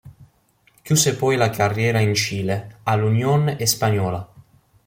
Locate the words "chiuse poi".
0.81-1.35